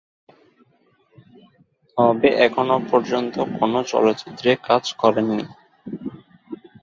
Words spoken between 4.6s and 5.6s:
কাজ করেননি।